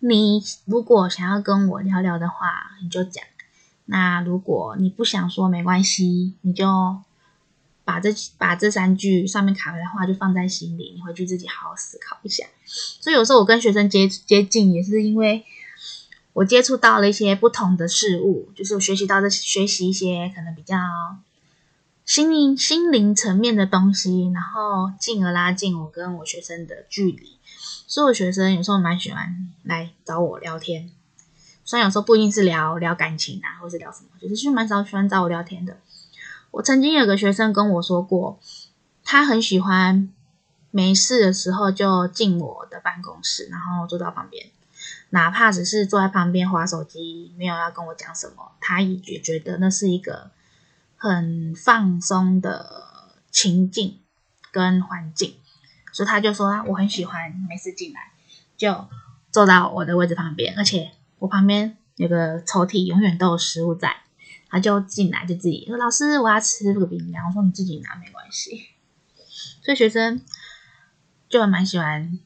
[0.00, 3.24] 你如果想要跟我聊聊的话，你就讲；
[3.86, 6.96] 那如果你不想说，没关系，你就
[7.84, 12.44] 把这把这三句上面卡的话就放在心里，你回去自己好好思考一下。”
[13.00, 15.44] 所以有时候我跟学生接接近，也是因为。
[16.34, 20.76] 我接触到了一些不同的事物，就是我学习到的，学习一些可能比较
[22.04, 27.38] 心灵、心灵层面的东西，然后进而拉近我跟我学生的距离。
[27.86, 30.90] 所以我学生有时候蛮喜欢来找我聊天，
[31.64, 35.76] 虽然有时候不一定是聊聊感情啊，或是聊什么，就是就蛮少喜欢找我聊天的。
[36.50, 38.40] 我曾经有个学生跟我说过，
[39.04, 40.10] 他很喜欢
[40.70, 44.46] 没事的时候就进我的办公室，然后坐到旁边。
[45.14, 50.30] 哪怕只是坐在旁边划手机，没有要跟我讲什么，他也觉得那是一个
[50.96, 54.00] 很放松的情境
[54.50, 55.34] 跟环境，
[55.92, 58.12] 所以他就说啊，我很喜欢每次进来
[58.56, 58.88] 就
[59.30, 63.94] 坐到我的位置旁边，而且我旁边有个抽屉，永远都有食物在，
[64.48, 68.68] 他就进来就自己说，老师，我要吃这个饼干，我说你自己拿没关系，
[69.62, 70.22] 所以学生
[71.28, 72.18] 就还蛮喜欢。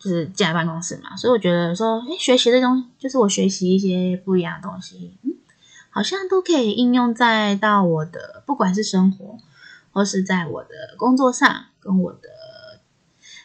[0.00, 5.34] 就是进来办公室嘛，所以我觉得说，诶，学习的东西，就是我学习一些不一样的东西，嗯，
[5.90, 9.38] 好像都可以应用在到我的，不管是生活，
[9.92, 12.80] 或是在我的工作上，跟我的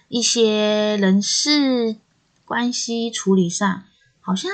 [0.07, 1.97] 一些人事
[2.45, 3.83] 关系处理上，
[4.21, 4.49] 好像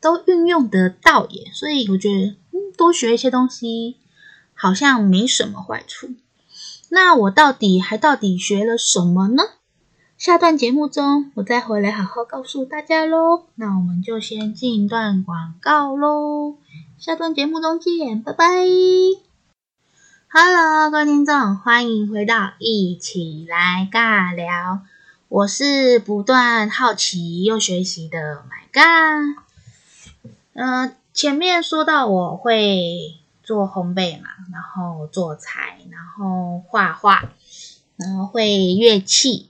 [0.00, 1.50] 都运用得到耶。
[1.52, 3.98] 所以我觉得，嗯，多学一些东西，
[4.54, 6.08] 好像没什么坏处。
[6.88, 9.42] 那我到底还到底学了什么呢？
[10.20, 13.44] 下段节目中，我再回来好好告诉大家喽。
[13.54, 16.56] 那我们就先进一段广告喽。
[16.98, 18.44] 下段节目中见，拜拜。
[20.28, 24.82] Hello，各位听众，欢迎回到一起来尬聊。
[25.30, 29.42] 我是不断好奇又学习的 My God。
[30.52, 37.30] 嗯、前面说到我会做烘焙嘛，然后做菜，然后画画，
[37.96, 39.46] 然后会乐器。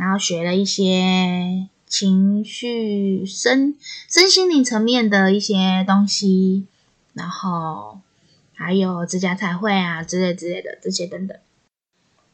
[0.00, 3.76] 然后学了一些情绪、身
[4.08, 6.66] 身心灵层面的一些东西，
[7.12, 8.00] 然后
[8.54, 11.36] 还有指甲彩绘啊之类之类的这些等等。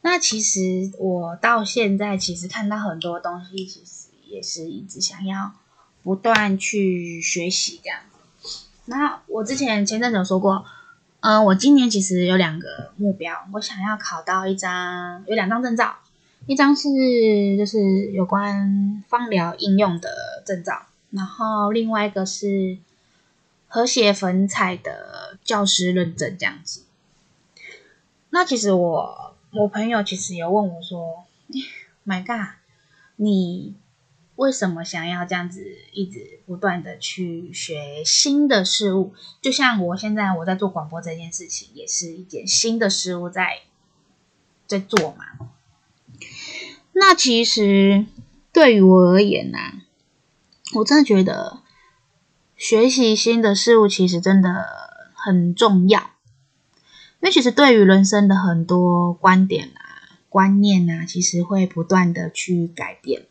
[0.02, 5.50] 那其实我到现在其实看到很多东西，其实也是一直想要
[6.04, 7.98] 不断去学习这样。
[8.84, 10.64] 那我之前前阵子有说过，
[11.18, 15.96] 嗯，我今年其实有两个目标，我想要考到一张，有两张证照，
[16.46, 16.88] 一张是
[17.58, 22.78] 就是有关芳疗应用的证照，然后另外一个是
[23.68, 26.84] 和谐粉彩的教师认证这样子。
[28.30, 31.24] 那其实我我朋友其实有问我说
[32.04, 32.54] ，My God，
[33.16, 33.74] 你。
[34.36, 39.14] 为什么想要这样子一直不断的去学新的事物？
[39.40, 43.60] 就像我现在我在做广播这件事情，也是一件新的事物在
[44.66, 45.24] 在做嘛。
[46.98, 48.06] 那其实
[48.54, 49.82] 对于我而言呢、啊，
[50.76, 51.58] 我真的觉得
[52.56, 54.64] 学习新的事物其实真的
[55.12, 56.00] 很重要，
[57.20, 63.26] 因为其实对于人生的很多观点啊、观念啊，其实会不断的去改变。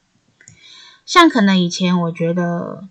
[1.03, 2.87] 像可能以前我觉得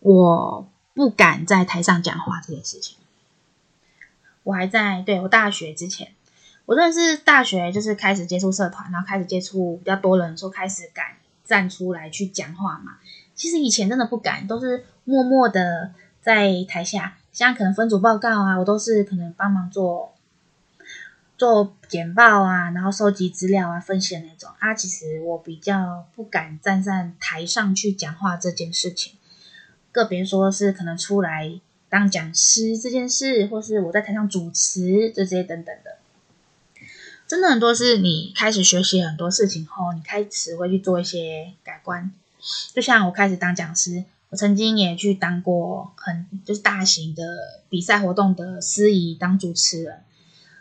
[0.00, 2.98] 我不敢在台上讲话这件事情，
[4.42, 6.12] 我还在对我大学之前，
[6.66, 12.98] 我真的是大学就是开始接触社团，然后开始接触比较多人，说开始敢站出来去讲话嘛。
[13.34, 20.12] 其实以前真的不敢，都是默默的在台下，像可能分组报告啊，我都是可能帮忙做。
[21.36, 29.14] 做简报啊，然后收集资料啊，分析的那种啊，其实我比较不敢站在台上去讲话这件事情，
[29.90, 35.93] 个别说是可能出来当讲师这件事，或是我在台上主持这些等等的，
[37.26, 42.12] 真的很多是你开始学习很多事情后，你开始会去做一些改观。
[42.74, 47.22] 就像我开始当讲师，我曾经也去当过很就是大型的
[47.68, 50.00] 比赛活动的司仪，当主持人。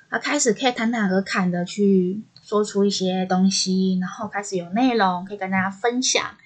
[0.10, 6.38] 他开始可以侃侃而谈的去说出一些东西，然后开始有内容可以跟大家分享，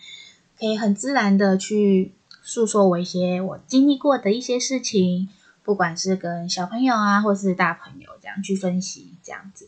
[0.58, 5.30] 可以很自然的去诉说我一些我经历过的一些事情，
[5.64, 9.68] 不管是跟小朋友啊，或是大朋友这样去分析，这样子，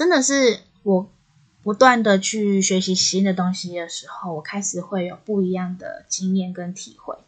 [0.00, 1.10] 真的是我
[1.62, 7.18] 不断的去学习新的东西的时候，我开始会有不一样的经验跟体会。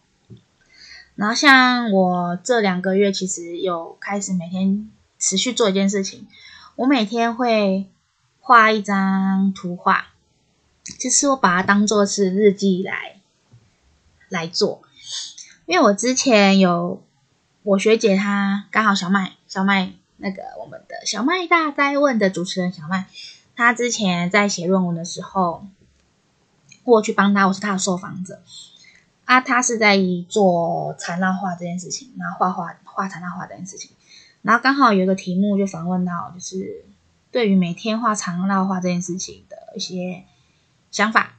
[1.14, 4.90] 然后像我这两个月，其实有开始每天。
[5.18, 6.26] 持续做一件事情，
[6.74, 7.86] 我每天会
[8.40, 10.06] 画一张图画，
[10.98, 13.20] 其实我把它当做是日记来
[14.28, 14.82] 来做，
[15.66, 17.00] 因为我之前有
[17.62, 23.06] 我学姐她刚好小麦小麦那个我们的小麦大哉问的主持人小麦，
[23.56, 25.66] 他之前在写论文的时候，
[26.84, 28.40] 我去帮他，我是他的受访者
[29.24, 33.90] 啊，他是在做缠绕画这件事情，然后画画画缠绕画这件事情。
[34.42, 36.84] 然后刚好有一个题目就访问到，就是
[37.30, 40.24] 对于每天画缠绕画这件事情的一些
[40.90, 41.34] 想法。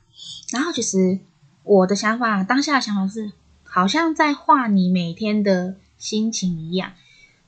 [0.52, 1.20] 然后其实
[1.64, 3.32] 我的想法，当下的想法是，
[3.64, 6.92] 好像在画你每天的心情一样。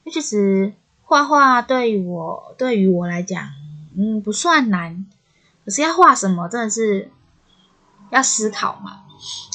[0.04, 0.74] 那其实
[1.06, 3.52] 画画对于我，对于我来讲，
[3.96, 5.06] 嗯，不算难。
[5.64, 7.10] 可是要画什么，真的是
[8.10, 9.04] 要思考嘛。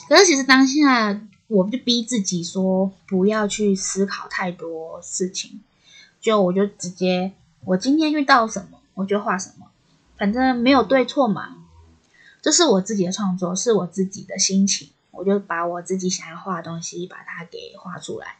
[0.09, 5.61] 可是其实当下，我就逼自己说，不要去思考太多事情。
[6.21, 7.33] 就我就直接，
[7.65, 9.67] 我今天遇到什么我就画什么，
[10.17, 11.57] 反正没有对错嘛。
[12.43, 18.37] 这是我自己的创作，是我自己的心情，我就把我自己想要画的东西把它给画出来。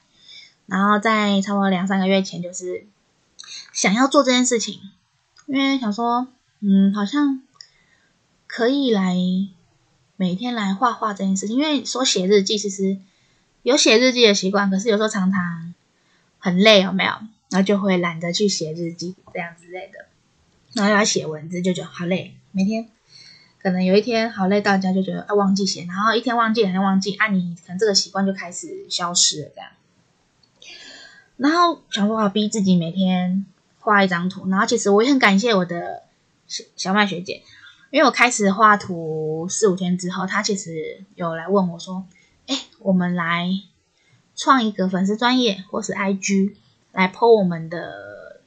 [0.67, 2.87] 然后在差不多两三个月前，就是
[3.73, 4.81] 想要做这件事情，
[5.47, 6.29] 因为想说，
[6.61, 7.43] 嗯，好像
[8.47, 9.17] 可以来
[10.17, 11.57] 每天来画画这件事情。
[11.57, 12.99] 因为说写日记，其实
[13.63, 15.75] 有写日记的习惯，可是有时候常常
[16.39, 17.13] 很累，有没有？
[17.51, 20.07] 然后就会懒得去写日记这样之类的，
[20.73, 22.89] 然后要写文字就觉得好累，每天
[23.61, 29.71] 可能有一天好累到家就觉得啊忘记写，然后一天忘记两天忘记，啊你可能这个习惯就开始消失了这样。
[31.37, 33.45] 然后想说啊逼自己每天
[33.81, 36.05] 画一张图，然后其实我也很感谢我的
[36.47, 37.43] 小小麦学姐，
[37.91, 42.05] 因为我开始画图四五天之后，她其实有来问我说，
[42.47, 43.51] 哎，我们来
[44.37, 46.55] 创一个粉丝专业或是 IG。
[46.93, 48.41] 来 po 我们的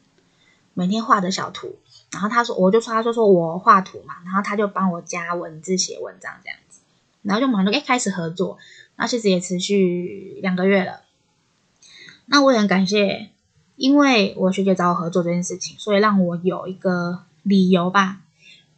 [0.73, 1.77] 每天画的小图，
[2.11, 6.81] 然后他说，我就说，他就说我画图嘛，然后他就帮我加文字写文章这样子，
[7.21, 8.57] 然后就马上就开始合作，
[8.97, 11.03] 然后其实也持续两个月了。
[12.25, 13.29] 那我也很感谢，
[13.75, 18.21] 因为我学姐找我合作这件事情，所以让我有一个理由吧，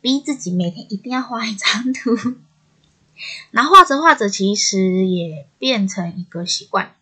[0.02, 2.16] 逼自己每天一定要画一张图，
[3.52, 6.96] 然后画着画着，其实也变成一个习惯。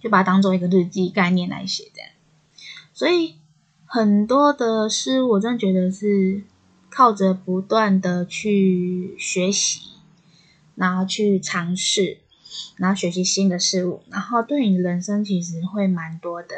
[0.00, 2.10] 就把它当做一个日记概念来写，这样。
[2.94, 3.34] 所以
[3.84, 6.44] 很多的事，我真的觉得是
[6.88, 9.80] 靠着不断的去学习，
[10.76, 12.18] 然后去尝试，
[12.76, 16.56] 然后学习新的事物，然后对你人生其实会蛮多的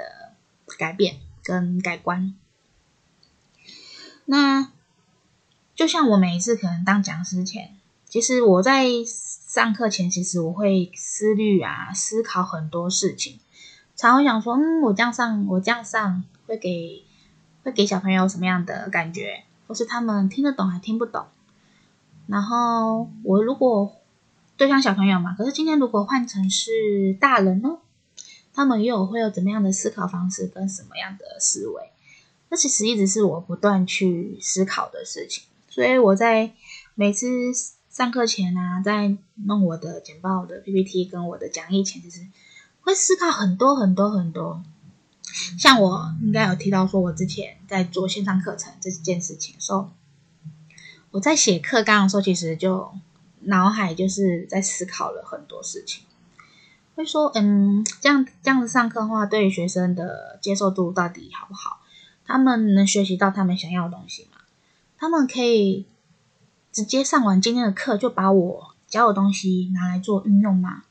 [0.78, 2.34] 改变跟改观。
[4.24, 4.70] 那
[5.74, 7.76] 就像我每一次可能当讲师前，
[8.08, 13.38] 其实我在上课前，其实我会思虑啊，思考很多事情，
[13.96, 17.04] 常会想说，嗯，我这样上，我这样上会给
[17.64, 21.26] 会给小朋友什么样的感觉，或是他们听得懂还听不懂？
[22.26, 23.96] 然后我如果
[24.60, 27.78] 对象小朋友嘛，可是今天如果换成是大人呢，
[28.52, 31.90] 他们又会有怎么样的思考方式跟什么样的思维？
[32.50, 36.52] 这其实一直是我不断去思考的事情，所以我在
[36.94, 37.26] 每次。
[37.90, 42.24] 上课前啊，在弄我的简报的 PPT 跟我的讲义前，其实
[42.82, 44.62] 会思考很多很多很多。
[45.58, 49.90] 像我应该有提到说，我之前在做线上课程这件事情的时候，
[51.10, 52.92] 我在写课纲的时候，其实就
[53.40, 56.04] 脑海就是在思考了很多事情。
[56.94, 61.80] 会说，嗯，这样这样子上课的话，对于学生的接受度到底好不好？
[62.24, 64.38] 他们能学习到他们想要的东西吗？
[64.96, 65.86] 他们可以。
[66.72, 70.84] 直接上完今天的课，就把我教的东西拿来做运用嘛？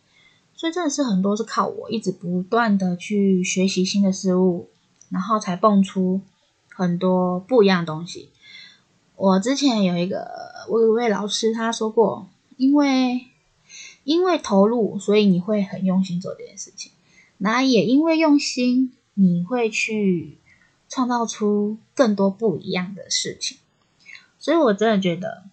[0.53, 4.69] 所以真的是很多是靠我一直不断的去学习新的事物，
[5.07, 6.19] 然后才蹦出
[6.75, 8.29] 很多不一样的东西。
[9.15, 10.27] 我之前有一个
[10.67, 12.27] 我有一位老师他说过，
[12.59, 13.27] 因为
[14.03, 16.91] 因为投入，所以你会很用心做这件事情。
[17.37, 20.37] 那也因为用心，你会去
[20.89, 23.57] 创造出更多不一样的事情。
[24.39, 25.45] 所以我真的觉得。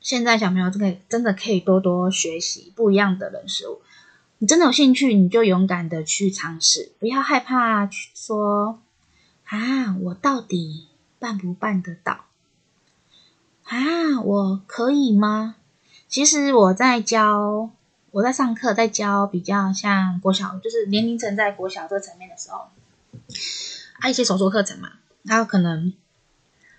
[0.00, 3.80] 现在小朋友真的真的可以多多学习不一样的人事物。
[4.38, 8.78] 你真的有兴趣，你就勇敢的去尝试，不要害怕去说
[9.44, 10.86] 啊，我到底
[11.18, 12.26] 办不办得到？
[13.64, 15.56] 啊，我可以吗？
[16.08, 17.68] 其实我在教，
[18.12, 22.68] 我在上课，在教比较像国小，就是年龄层在国小这个层面的时候，
[24.00, 24.92] 啊，一些手作课程嘛，
[25.26, 25.92] 还有可能，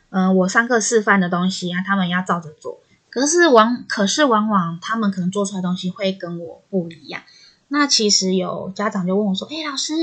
[0.09, 2.79] 嗯、我上课示范的东西啊，他们要照着做。
[3.11, 7.21] 可是往，可是往往他们可能做出来的东西会跟我不一样。
[7.67, 9.93] 那其实有家长就问我说：“诶，老师，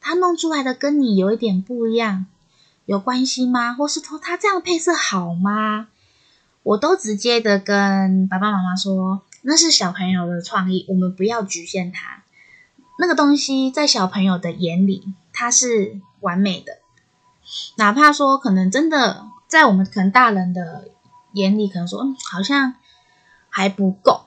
[0.00, 2.26] 他弄出来的跟你有一点不一样，
[2.86, 3.74] 有关系吗？
[3.74, 5.88] 或是说他这样配色好吗？”
[6.64, 12.24] 我都直接的跟爸爸妈妈说：“那是小朋友的创意，我们不要局限他。
[12.98, 16.78] 那个东西在小朋友的眼里，它是完美的。
[17.76, 20.88] 哪怕说可能真的在我们可能大人的。”
[21.34, 22.76] 眼里可能说，好像
[23.48, 24.26] 还不够。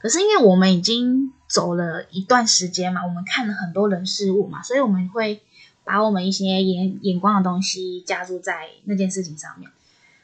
[0.00, 5.40] 可是因为我们已经走了一段时间嘛，我们看了很多人事物嘛，所以我们会
[5.84, 9.70] 把我们一些眼眼光的东西加注在那件事情上面。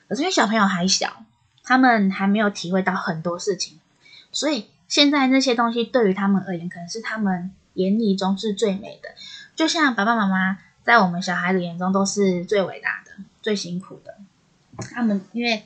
[0.09, 1.25] 可是因为小朋友还小，
[1.63, 3.79] 他们还没有体会到很多事情，
[4.33, 9.11] 所以现在那些东西对于他们而言，可能是他们眼里中是最美的。
[9.55, 14.15] 就像爸爸妈妈在我们小孩的眼中都是最伟大的、最辛苦的。
[14.95, 15.65] 他们因为。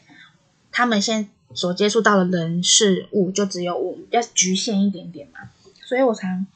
[0.73, 5.51] 他们现所接触到的人事物就只有我要局限一点点嘛，
[5.85, 6.47] 所以我常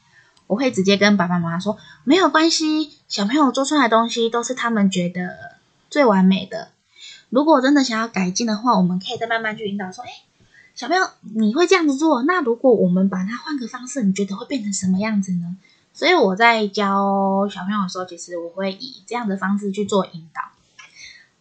[0.47, 5.57] 我会直接跟爸爸妈妈说，没有关系，小朋友做出来的东西都是他们觉得
[5.89, 6.69] 最完美的。
[7.29, 10.09] 如果真的想要改进的话，我们可以再慢慢去引导说，哎，
[10.75, 15.57] 小朋友你会这样子做，那如果我们把它换个方式，你觉得会变成什么样子呢？
[15.93, 20.41] 所以我在教小朋友的时候，其实我会以这样的方式去做引导，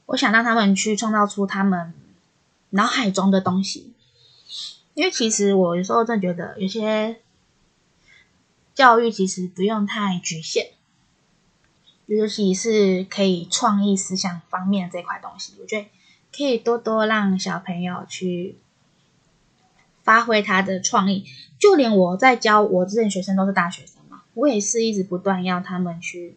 [0.07, 1.93] 我想让他们去创造出他们。
[2.71, 3.93] 脑海中的东西，
[4.95, 7.21] 因为其实我有时候真的觉得，有些
[8.75, 10.71] 教育其实不用太局限，
[12.07, 15.89] 尤其是可以创意思想方面这块东西，我觉得
[16.37, 18.59] 可以多多让小朋友去
[20.03, 21.25] 发挥他的创意。
[21.59, 26.37] 就连我在教我这些学生都是大学生嘛，我也是一直不断要他们去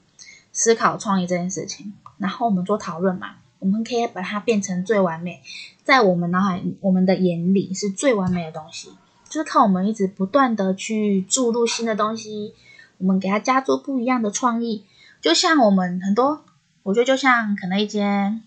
[0.53, 3.35] 思考创意这件事情，然后我们做讨论嘛。
[3.59, 5.41] 我们可以把它变成最完美，
[5.83, 8.91] 在我们脑海、我们的眼里是最完美的东西，
[9.27, 12.53] 就是靠我们一直不断的去注入新的东西，
[12.99, 14.83] 我们给它加做不一样的创意。
[15.27, 16.45] 就像我们很多，
[16.83, 18.41] 我觉得就像可能一间，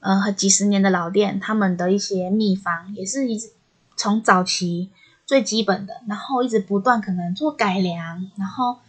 [0.00, 3.50] 呃，几十年的老店，他们的一些秘方也是一直
[3.96, 4.90] 从早期
[5.24, 8.80] 最基本的，然后一直不断可能做改良，然后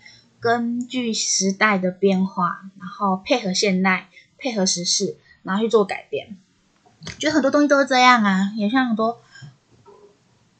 [0.42, 4.10] 根据时代的变化，然后配合现代。
[4.38, 6.36] 配合时事，然后去做改变，
[7.20, 8.52] 觉得很多东西都是这样啊。
[8.58, 9.22] 也像很多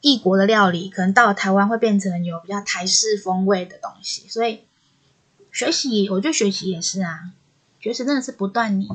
[0.00, 4.28] 异国的料理，可能到了台湾会变成有比较台式风味的东西。
[4.28, 4.60] 所以
[5.52, 7.30] 学习，我觉得学习也是啊，
[7.78, 8.88] 学习真的是不断你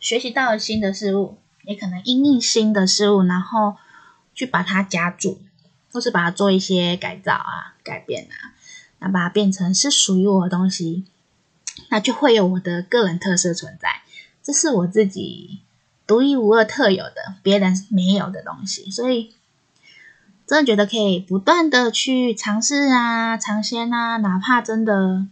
[0.00, 3.76] 学习到了新的事物，也可能因应新的事物，然后
[4.34, 5.40] 去把它加注，
[5.92, 8.52] 或是把它做一些改造啊、改变啊，
[8.98, 11.04] 那把它变成是属于我的东西，
[11.88, 14.02] 那就会有我的个人特色存在。
[14.42, 15.60] 这是我自己
[16.06, 19.32] 独一无二、特有的，别人没有的东西，所以
[20.46, 25.26] 真的觉得可以不断的去尝试啊、尝鲜啊，哪怕真的、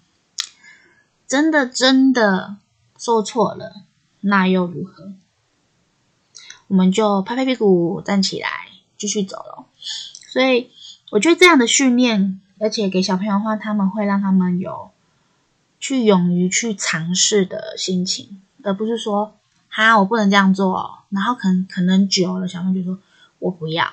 [1.29, 2.57] 真的、真的
[2.97, 3.83] 做错了，
[4.23, 5.13] 那又如何？
[6.69, 8.49] 我们就拍拍屁股站起来，
[8.97, 9.67] 继续走了。
[10.33, 10.71] 所以
[11.11, 14.91] 我觉得这样的训练，而且给小朋友的话，他们会让他们有
[15.79, 19.37] 去勇于去尝试的心情，而不是说
[19.69, 21.01] 哈，我不能这样做。
[21.11, 22.99] 然后可可能久了，小朋友就说
[23.39, 23.87] 我不要，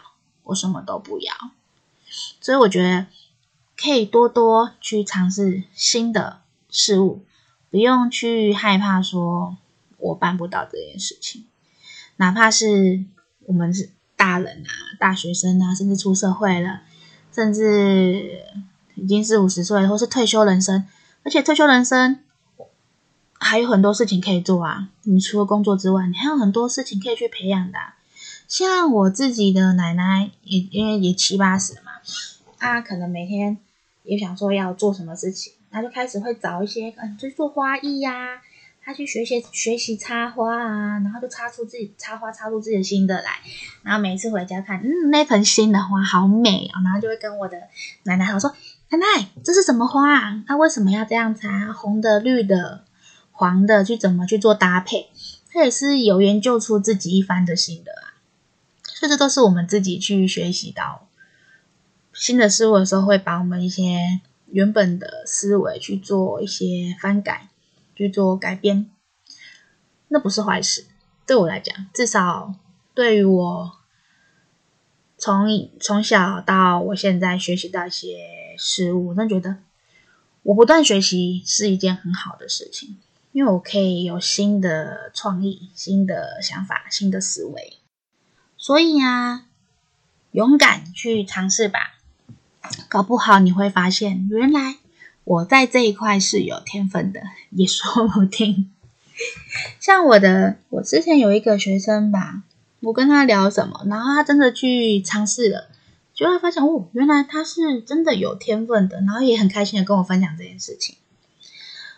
[0.44, 1.34] 我什么都不要。
[2.40, 3.08] 所以我觉得
[3.78, 6.40] 可以多多去尝试新的
[6.76, 7.24] 事物，
[7.70, 9.56] 不用去害怕说
[9.98, 11.46] 我办不到这件事情。
[12.18, 13.06] 哪怕是
[13.46, 16.82] 我们是大人啊、大学生啊，甚至出社会了，
[17.32, 18.44] 甚至
[18.96, 20.86] 已经四五十岁，或是退休人生，
[21.24, 22.20] 而且退休人生
[23.40, 24.90] 还有很多事情可以做啊。
[25.04, 27.80] 你除了工作之外，你还有很多事情可以去培养的。
[28.50, 31.94] 像我自己的奶奶也因为也七八十了嘛，
[32.60, 33.58] 她可能每天
[34.04, 38.42] 也想说要做什么事情，他就开始会找一些嗯，就做花艺呀。
[38.82, 43.40] 他去学习学习插花啊，然后就插出自己插花，插出自己的心得来。
[43.84, 47.58] 然后每次回家看，嗯，那盆新的花好美哦，然后就会跟我的
[48.04, 48.56] 奶奶说
[48.90, 50.44] ：“奶奶，这是什么花啊？
[50.48, 51.74] 它为什么要这样插？
[51.74, 52.86] 红的、绿的、
[53.32, 55.10] 黄的，去怎么去做搭配？”
[55.52, 58.22] 他也是有研究出自己一番的心得啊。
[58.84, 61.08] 所以这都是我们自己去学习到
[62.14, 64.22] 新的事物的时候，会把我们一些
[64.56, 67.50] 原本的思维去做一些翻改。
[67.98, 68.92] 去做改编，
[70.10, 70.84] 那不是坏事。
[71.26, 72.54] 对我来讲，至少
[72.94, 73.72] 对于我
[75.18, 75.48] 从
[75.80, 78.18] 从小到我现在学习到一些
[78.58, 79.60] 事物，我真觉得
[80.44, 82.98] 我不断学习是一件很好的事情，
[83.32, 87.78] 因为我可以有新的创意、新的想法、新的思维。
[88.58, 89.46] 所以啊，
[90.32, 91.95] 勇敢去尝试吧，
[92.90, 94.78] 搞不好你会发现，原来。
[95.24, 98.72] 我在这一块是有天分的，也说不定。
[99.82, 102.44] 像我的，我之前有一个学生吧，
[102.82, 105.68] 我跟他聊什么，然后他真的去尝试了，
[106.14, 110.96] 就会发现哦，原来他是真的有天分的，然后也很开心的跟我分享这件事情。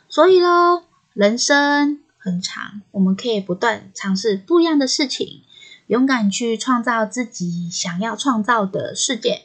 [0.08, 5.42] 所以咯，人生很长，我们可以不断尝试不一样的事情，
[5.88, 9.42] 勇敢去创造自己想要创造的世界。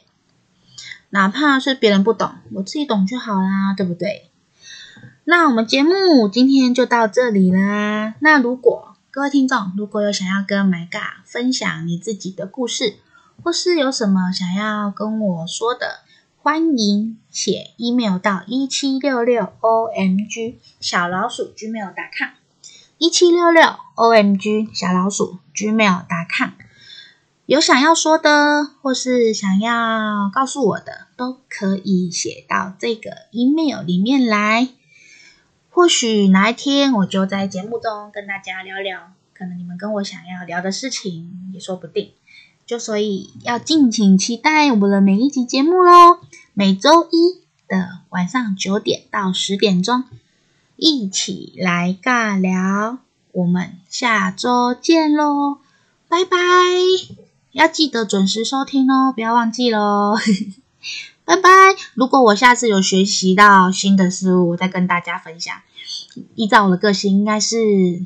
[1.13, 4.31] 哪怕是别人不懂，我自己懂就好啦，对不对？
[5.25, 8.15] 那我们节目今天就到这里啦。
[8.19, 12.95] 那如果各位听众如果有想要跟 My God 分享你自己的故事，
[13.43, 15.99] 或是有什么想要跟我说的，
[16.41, 22.29] 欢迎写 email 到一七六六 omg 小老鼠 gmail.com
[22.97, 23.61] 一七六六
[23.97, 26.49] omg 小老鼠 gmail.com
[27.53, 34.69] 有想要说的，或是想要告诉我的，都可以写到这个 email 里面来。
[35.69, 42.13] 或许哪一天我就在节目中跟大家聊聊，可能你们跟我想要聊的事情也说不定。
[42.65, 46.17] 就所以要敬请期待我们的每一集节目喽。
[46.55, 50.05] 每周一的晚上九点到十点钟，
[50.75, 52.97] 一起来尬聊。
[53.31, 55.59] 我们下周见喽，
[56.09, 57.22] 拜拜。
[57.53, 60.15] 要记得准时收听哦，不要忘记喽。
[61.25, 61.49] 拜拜！
[61.93, 65.55] 如果我下次有学习到新的事物，我再跟大家分享。
[66.35, 68.05] 依照我的个性，应该是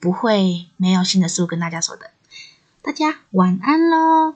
[0.00, 2.12] 不会没有新的事物跟大家说的。
[2.80, 4.32] 大家晚安喽。